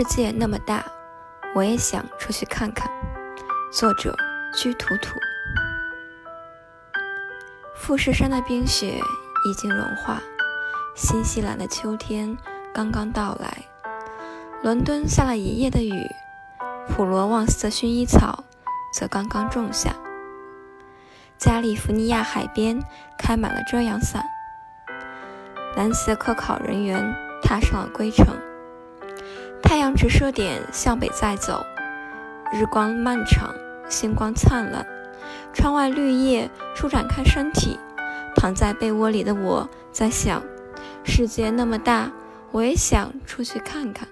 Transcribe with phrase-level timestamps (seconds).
[0.00, 0.82] 世界那么大，
[1.54, 2.90] 我也想出去看看。
[3.70, 4.16] 作者：
[4.54, 5.18] 居图图。
[7.76, 8.98] 富士山的冰雪
[9.46, 10.22] 已经融化，
[10.96, 12.34] 新西兰的秋天
[12.72, 13.58] 刚刚到来。
[14.62, 16.06] 伦敦下了一夜的雨，
[16.88, 18.44] 普罗旺斯的薰衣草
[18.94, 19.94] 则刚刚种下。
[21.36, 22.82] 加利福尼亚海边
[23.18, 24.24] 开满了遮阳伞。
[25.76, 28.34] 南极科考人员踏上了归程。
[29.70, 31.64] 太阳直射点向北在走，
[32.52, 33.54] 日光漫长，
[33.88, 34.84] 星光灿烂。
[35.52, 37.78] 窗外绿叶舒展开身体，
[38.34, 40.42] 躺在被窝里的我在想：
[41.04, 42.10] 世界那么大，
[42.50, 44.08] 我也想出去看看。